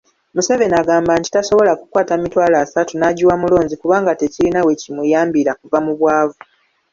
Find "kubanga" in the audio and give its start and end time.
3.81-4.11